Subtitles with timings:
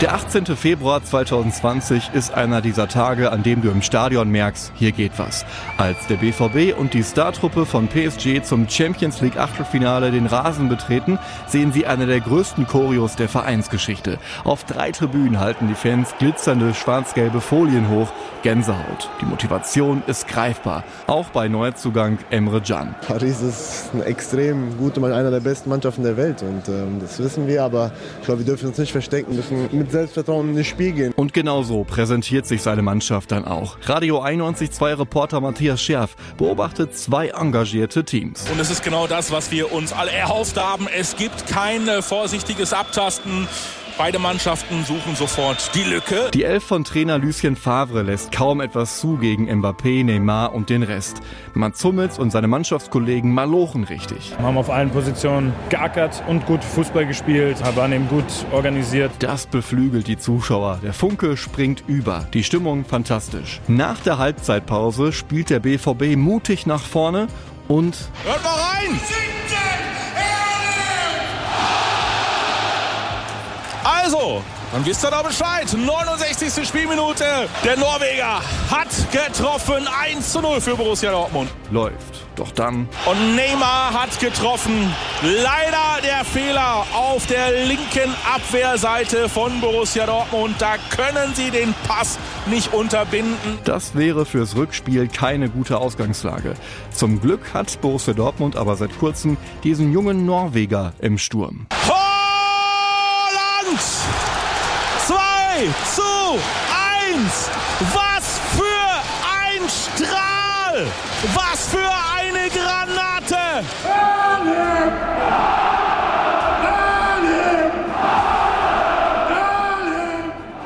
[0.00, 0.46] Der 18.
[0.56, 5.44] Februar 2020 ist einer dieser Tage, an dem du im Stadion merkst, hier geht was.
[5.76, 11.18] Als der BVB und die Startruppe von PSG zum Champions League Achtelfinale den Rasen betreten,
[11.46, 14.18] sehen sie eine der größten Choreos der Vereinsgeschichte.
[14.42, 18.10] Auf drei Tribünen halten die Fans glitzernde schwarz-gelbe Folien hoch.
[18.42, 19.10] Gänsehaut.
[19.20, 20.82] Die Motivation ist greifbar.
[21.08, 22.94] Auch bei Neuzugang Emre Can.
[23.06, 27.46] Paris ist eine extrem gute, einer der besten Mannschaften der Welt und ähm, das wissen
[27.46, 30.92] wir, aber ich glaube, wir dürfen uns nicht verstecken, dürfen mit Selbstvertrauen in das Spiel
[30.92, 31.12] gehen.
[31.14, 33.76] Und genau so präsentiert sich seine Mannschaft dann auch.
[33.84, 38.48] Radio 91.2 Reporter Matthias Scherf beobachtet zwei engagierte Teams.
[38.50, 40.86] Und es ist genau das, was wir uns alle erhofft haben.
[40.88, 43.48] Es gibt kein vorsichtiges Abtasten.
[44.00, 46.30] Beide Mannschaften suchen sofort die Lücke.
[46.32, 50.82] Die Elf von Trainer Lucien Favre lässt kaum etwas zu gegen Mbappé, Neymar und den
[50.82, 51.20] Rest.
[51.52, 54.32] Mats Hummels und seine Mannschaftskollegen malochen richtig.
[54.38, 59.10] Wir haben auf allen Positionen geackert und gut Fußball gespielt, waren eben gut organisiert.
[59.18, 60.80] Das beflügelt die Zuschauer.
[60.82, 62.26] Der Funke springt über.
[62.32, 63.60] Die Stimmung fantastisch.
[63.68, 67.26] Nach der Halbzeitpause spielt der BVB mutig nach vorne
[67.68, 67.98] und...
[68.24, 68.98] Hört mal rein!
[73.84, 74.42] Also,
[74.72, 75.66] dann wisst ihr da Bescheid.
[75.72, 76.68] 69.
[76.68, 77.24] Spielminute.
[77.64, 79.88] Der Norweger hat getroffen.
[80.02, 81.50] 1 zu 0 für Borussia Dortmund.
[81.70, 82.24] Läuft.
[82.36, 82.88] Doch dann.
[83.06, 84.94] Und Neymar hat getroffen.
[85.22, 90.56] Leider der Fehler auf der linken Abwehrseite von Borussia Dortmund.
[90.58, 93.58] Da können sie den Pass nicht unterbinden.
[93.64, 96.54] Das wäre fürs Rückspiel keine gute Ausgangslage.
[96.92, 101.66] Zum Glück hat Borussia Dortmund aber seit kurzem diesen jungen Norweger im Sturm.
[103.70, 103.80] Holland!
[105.06, 105.14] 2
[105.94, 106.02] zu
[107.14, 107.50] 1.
[107.94, 108.90] Was für
[109.24, 110.86] ein Strahl!
[111.34, 113.64] Was für eine Granate!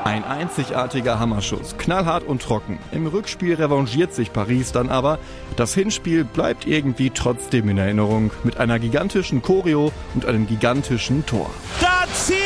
[0.03, 2.79] Ein einzigartiger Hammerschuss, knallhart und trocken.
[2.91, 5.19] Im Rückspiel revanchiert sich Paris dann aber.
[5.57, 11.49] Das Hinspiel bleibt irgendwie trotzdem in Erinnerung mit einer gigantischen Choreo und einem gigantischen Tor.
[11.81, 12.44] Da zieht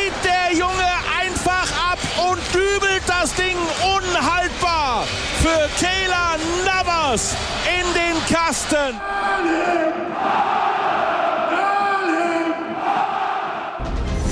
[0.50, 0.86] der Junge
[1.20, 1.98] einfach ab
[2.30, 5.04] und dübelt das Ding unhaltbar
[5.40, 9.00] für Kayla Navas in den Kasten.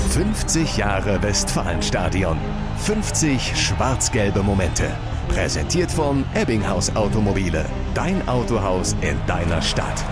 [0.09, 2.37] 50 Jahre Westfalenstadion.
[2.85, 4.89] 50 schwarz-gelbe Momente.
[5.29, 7.65] Präsentiert von Ebbinghaus Automobile.
[7.93, 10.03] Dein Autohaus in deiner Stadt.